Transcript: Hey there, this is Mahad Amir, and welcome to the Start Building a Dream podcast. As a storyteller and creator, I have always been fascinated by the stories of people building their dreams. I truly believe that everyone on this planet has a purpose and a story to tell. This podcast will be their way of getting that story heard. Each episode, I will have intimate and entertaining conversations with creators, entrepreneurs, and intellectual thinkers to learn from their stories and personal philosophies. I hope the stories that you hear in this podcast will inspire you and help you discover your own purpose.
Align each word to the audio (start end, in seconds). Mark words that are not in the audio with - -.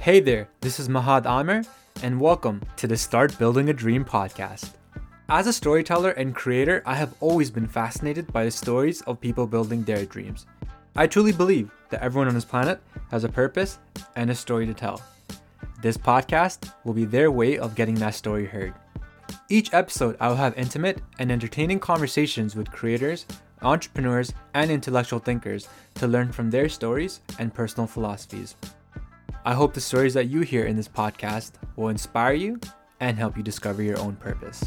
Hey 0.00 0.18
there, 0.20 0.48
this 0.62 0.80
is 0.80 0.88
Mahad 0.88 1.26
Amir, 1.26 1.62
and 2.02 2.18
welcome 2.18 2.62
to 2.76 2.86
the 2.86 2.96
Start 2.96 3.38
Building 3.38 3.68
a 3.68 3.72
Dream 3.72 4.04
podcast. 4.04 4.70
As 5.28 5.46
a 5.46 5.52
storyteller 5.52 6.10
and 6.12 6.34
creator, 6.34 6.82
I 6.86 6.94
have 6.94 7.14
always 7.20 7.50
been 7.50 7.68
fascinated 7.68 8.32
by 8.32 8.44
the 8.44 8.50
stories 8.50 9.02
of 9.02 9.20
people 9.20 9.46
building 9.46 9.84
their 9.84 10.06
dreams. 10.06 10.46
I 10.96 11.06
truly 11.06 11.32
believe 11.32 11.70
that 11.90 12.02
everyone 12.02 12.28
on 12.28 12.34
this 12.34 12.44
planet 12.44 12.80
has 13.10 13.24
a 13.24 13.28
purpose 13.28 13.78
and 14.16 14.30
a 14.30 14.34
story 14.34 14.66
to 14.66 14.74
tell. 14.74 15.02
This 15.82 15.96
podcast 15.96 16.72
will 16.84 16.94
be 16.94 17.04
their 17.04 17.30
way 17.30 17.58
of 17.58 17.74
getting 17.74 17.94
that 17.96 18.14
story 18.14 18.46
heard. 18.46 18.74
Each 19.52 19.74
episode, 19.74 20.16
I 20.20 20.28
will 20.28 20.36
have 20.36 20.56
intimate 20.56 21.02
and 21.18 21.32
entertaining 21.32 21.80
conversations 21.80 22.54
with 22.54 22.70
creators, 22.70 23.26
entrepreneurs, 23.62 24.32
and 24.54 24.70
intellectual 24.70 25.18
thinkers 25.18 25.68
to 25.96 26.06
learn 26.06 26.30
from 26.30 26.50
their 26.50 26.68
stories 26.68 27.20
and 27.40 27.52
personal 27.52 27.88
philosophies. 27.88 28.54
I 29.44 29.54
hope 29.54 29.74
the 29.74 29.80
stories 29.80 30.14
that 30.14 30.28
you 30.28 30.42
hear 30.42 30.66
in 30.66 30.76
this 30.76 30.86
podcast 30.86 31.54
will 31.74 31.88
inspire 31.88 32.34
you 32.34 32.60
and 33.00 33.18
help 33.18 33.36
you 33.36 33.42
discover 33.42 33.82
your 33.82 33.98
own 33.98 34.14
purpose. 34.14 34.62